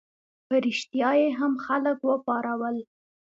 [0.47, 2.77] په ریشتیا یې هم خلک وپارول.